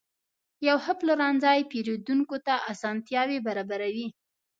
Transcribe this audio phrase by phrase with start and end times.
[0.67, 4.07] یو ښه پلورنځی پیرودونکو ته اسانتیا برابروي.